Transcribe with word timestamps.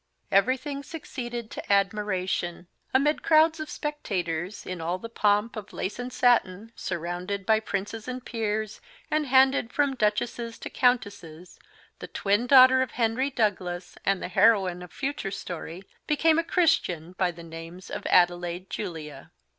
Everything 0.31 0.81
succeeded 0.81 1.51
to 1.51 1.71
admiration. 1.71 2.65
Amid 2.91 3.21
crowds 3.21 3.59
of 3.59 3.69
spectators, 3.69 4.65
in 4.65 4.81
all 4.81 4.97
the 4.97 5.09
pomp 5.09 5.55
of 5.55 5.73
lace 5.73 5.99
and 5.99 6.11
satin, 6.11 6.71
surrounded 6.75 7.45
by 7.45 7.59
princes 7.59 8.07
and 8.07 8.25
peers, 8.25 8.81
and 9.11 9.27
handed 9.27 9.71
from 9.71 9.93
duchesses 9.93 10.57
to 10.57 10.71
countesses, 10.71 11.59
the 11.99 12.07
twin 12.07 12.47
daughter 12.47 12.81
of 12.81 12.93
Henry 12.93 13.29
Douglas, 13.29 13.95
and 14.03 14.23
the 14.23 14.27
heroine 14.29 14.81
of 14.81 14.91
future 14.91 15.29
story, 15.29 15.83
became 16.07 16.39
a 16.39 16.43
Christian 16.43 17.11
by 17.11 17.29
the 17.29 17.43
names 17.43 17.91
of 17.91 18.07
Adelaide 18.07 18.71
Julia. 18.71 19.29